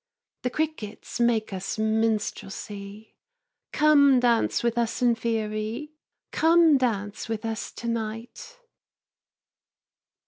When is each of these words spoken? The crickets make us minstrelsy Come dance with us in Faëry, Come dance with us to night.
The 0.41 0.49
crickets 0.49 1.19
make 1.19 1.53
us 1.53 1.77
minstrelsy 1.77 3.17
Come 3.71 4.19
dance 4.19 4.63
with 4.63 4.75
us 4.75 4.99
in 5.03 5.13
Faëry, 5.13 5.91
Come 6.31 6.79
dance 6.79 7.29
with 7.29 7.45
us 7.45 7.71
to 7.73 7.87
night. 7.87 8.57